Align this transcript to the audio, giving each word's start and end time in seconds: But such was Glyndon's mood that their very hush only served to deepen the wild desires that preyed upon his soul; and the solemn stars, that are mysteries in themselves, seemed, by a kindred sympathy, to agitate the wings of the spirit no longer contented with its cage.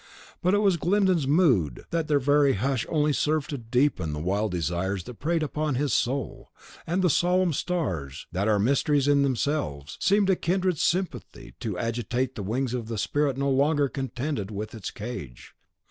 But 0.41 0.55
such 0.55 0.61
was 0.61 0.77
Glyndon's 0.77 1.27
mood 1.27 1.85
that 1.91 2.07
their 2.07 2.17
very 2.17 2.53
hush 2.53 2.87
only 2.89 3.13
served 3.13 3.51
to 3.51 3.59
deepen 3.59 4.13
the 4.13 4.19
wild 4.19 4.51
desires 4.51 5.03
that 5.03 5.19
preyed 5.19 5.43
upon 5.43 5.75
his 5.75 5.93
soul; 5.93 6.49
and 6.87 7.03
the 7.03 7.07
solemn 7.11 7.53
stars, 7.53 8.25
that 8.31 8.47
are 8.47 8.57
mysteries 8.57 9.07
in 9.07 9.21
themselves, 9.21 9.99
seemed, 10.01 10.25
by 10.25 10.33
a 10.33 10.37
kindred 10.37 10.79
sympathy, 10.79 11.53
to 11.59 11.77
agitate 11.77 12.33
the 12.33 12.41
wings 12.41 12.73
of 12.73 12.87
the 12.87 12.97
spirit 12.97 13.37
no 13.37 13.51
longer 13.51 13.87
contented 13.87 14.49
with 14.49 14.73
its 14.73 14.89
cage. 14.89 15.53